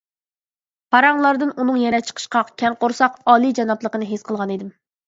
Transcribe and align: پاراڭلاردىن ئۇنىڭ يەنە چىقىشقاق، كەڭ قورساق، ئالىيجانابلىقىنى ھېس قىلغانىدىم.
پاراڭلاردىن 0.95 1.53
ئۇنىڭ 1.65 1.77
يەنە 1.83 2.01
چىقىشقاق، 2.09 2.51
كەڭ 2.63 2.81
قورساق، 2.83 3.23
ئالىيجانابلىقىنى 3.31 4.15
ھېس 4.15 4.29
قىلغانىدىم. 4.33 4.77